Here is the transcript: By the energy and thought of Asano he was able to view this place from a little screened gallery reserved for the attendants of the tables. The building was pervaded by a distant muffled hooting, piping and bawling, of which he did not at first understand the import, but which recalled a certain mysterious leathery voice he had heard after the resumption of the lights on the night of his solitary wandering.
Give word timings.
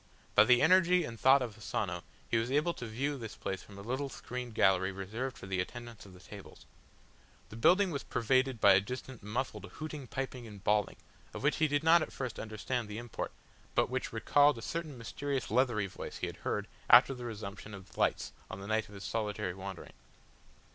By 0.33 0.45
the 0.45 0.63
energy 0.63 1.03
and 1.03 1.19
thought 1.19 1.43
of 1.43 1.55
Asano 1.59 2.01
he 2.27 2.37
was 2.37 2.49
able 2.49 2.73
to 2.73 2.87
view 2.87 3.19
this 3.19 3.35
place 3.35 3.61
from 3.61 3.77
a 3.77 3.83
little 3.83 4.09
screened 4.09 4.55
gallery 4.55 4.91
reserved 4.91 5.37
for 5.37 5.45
the 5.45 5.59
attendants 5.61 6.07
of 6.07 6.13
the 6.13 6.19
tables. 6.19 6.65
The 7.49 7.55
building 7.55 7.91
was 7.91 8.01
pervaded 8.01 8.59
by 8.59 8.73
a 8.73 8.81
distant 8.81 9.21
muffled 9.21 9.65
hooting, 9.73 10.07
piping 10.07 10.47
and 10.47 10.63
bawling, 10.63 10.95
of 11.35 11.43
which 11.43 11.57
he 11.57 11.67
did 11.67 11.83
not 11.83 12.01
at 12.01 12.11
first 12.11 12.39
understand 12.39 12.87
the 12.87 12.97
import, 12.97 13.31
but 13.75 13.91
which 13.91 14.11
recalled 14.11 14.57
a 14.57 14.63
certain 14.63 14.97
mysterious 14.97 15.51
leathery 15.51 15.85
voice 15.85 16.17
he 16.17 16.25
had 16.25 16.37
heard 16.37 16.67
after 16.89 17.13
the 17.13 17.25
resumption 17.25 17.75
of 17.75 17.91
the 17.91 17.99
lights 17.99 18.33
on 18.49 18.59
the 18.59 18.65
night 18.65 18.89
of 18.89 18.95
his 18.95 19.03
solitary 19.03 19.53
wandering. 19.53 19.93